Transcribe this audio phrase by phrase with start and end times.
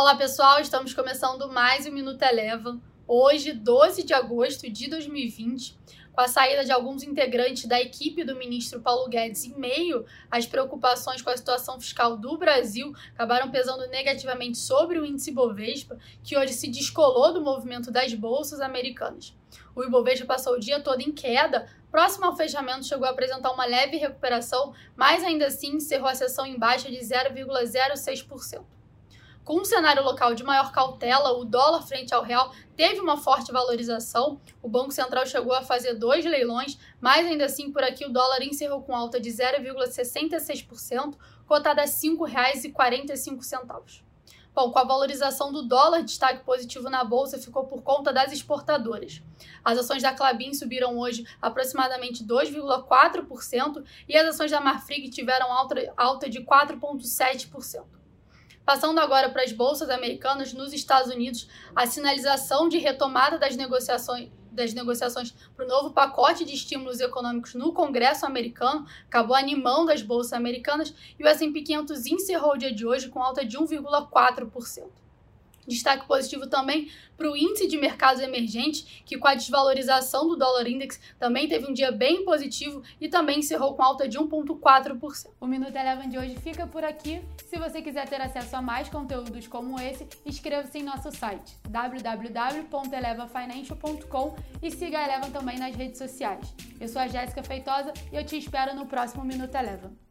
[0.00, 2.78] Olá pessoal, estamos começando mais um Minuto Eleva.
[3.04, 5.76] Hoje, 12 de agosto de 2020,
[6.12, 10.46] com a saída de alguns integrantes da equipe do ministro Paulo Guedes em meio às
[10.46, 16.38] preocupações com a situação fiscal do Brasil, acabaram pesando negativamente sobre o índice Bovespa, que
[16.38, 19.36] hoje se descolou do movimento das bolsas americanas.
[19.74, 23.66] O Ibovespa passou o dia todo em queda, próximo ao fechamento chegou a apresentar uma
[23.66, 28.77] leve recuperação, mas ainda assim encerrou a sessão em baixa de 0,06%.
[29.48, 33.50] Com um cenário local de maior cautela, o dólar frente ao real teve uma forte
[33.50, 34.38] valorização.
[34.62, 38.42] O Banco Central chegou a fazer dois leilões, mas ainda assim por aqui o dólar
[38.42, 44.02] encerrou com alta de 0,66%, cotada a R$ 5,45.
[44.54, 49.22] Bom, com a valorização do dólar, destaque positivo na bolsa ficou por conta das exportadoras.
[49.64, 55.90] As ações da Clabin subiram hoje aproximadamente 2,4% e as ações da Marfrig tiveram alta,
[55.96, 57.97] alta de 4,7%.
[58.68, 64.30] Passando agora para as bolsas americanas, nos Estados Unidos, a sinalização de retomada das negociações
[64.52, 70.02] das negociações para o novo pacote de estímulos econômicos no Congresso americano acabou animando as
[70.02, 75.07] bolsas americanas e o S&P 500 encerrou o dia de hoje com alta de 1,4%.
[75.68, 80.66] Destaque positivo também para o índice de mercados emergentes, que com a desvalorização do dólar
[80.68, 85.26] index também teve um dia bem positivo e também encerrou com alta de 1,4%.
[85.40, 87.20] O Minuto Eleven de hoje fica por aqui.
[87.44, 94.36] Se você quiser ter acesso a mais conteúdos como esse, inscreva-se em nosso site www.elevafinancial.com
[94.62, 96.54] e siga a Eleven também nas redes sociais.
[96.80, 100.07] Eu sou a Jéssica Feitosa e eu te espero no próximo Minuto Eleven.